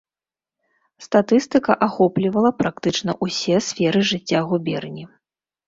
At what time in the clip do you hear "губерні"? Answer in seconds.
4.51-5.03